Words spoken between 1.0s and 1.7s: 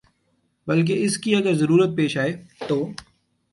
اس کی اگر